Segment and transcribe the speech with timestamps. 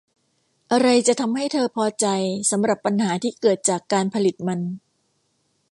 [0.71, 2.07] อะไรจะทำให้เธอพอใจ
[2.51, 4.59] สำหรับปัญหาที่เกิดจากการผลิตมัน